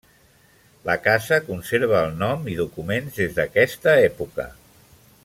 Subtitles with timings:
[0.87, 4.49] La casa conserva el nom i documents des d'aquesta època.